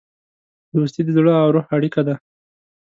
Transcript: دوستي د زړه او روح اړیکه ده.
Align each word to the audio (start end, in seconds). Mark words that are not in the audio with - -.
دوستي 0.75 1.01
د 1.05 1.09
زړه 1.17 1.31
او 1.43 1.47
روح 1.55 1.65
اړیکه 1.77 2.01
ده. 2.07 2.15